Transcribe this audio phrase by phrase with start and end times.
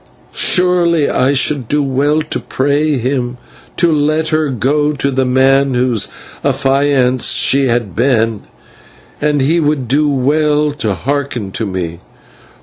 [0.33, 3.37] Surely I should do well to pray him
[3.77, 6.07] to let her go to the man whose
[6.43, 8.41] affianced she had been,
[9.21, 11.99] and he would do well to hearken to me.